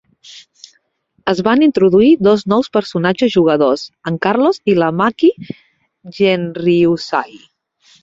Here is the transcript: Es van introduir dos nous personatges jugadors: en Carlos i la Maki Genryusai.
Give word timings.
Es 1.33 1.41
van 1.47 1.61
introduir 1.65 2.09
dos 2.29 2.45
nous 2.55 2.71
personatges 2.79 3.33
jugadors: 3.37 3.87
en 4.13 4.19
Carlos 4.27 4.61
i 4.75 4.79
la 4.83 4.91
Maki 5.05 5.33
Genryusai. 6.21 7.43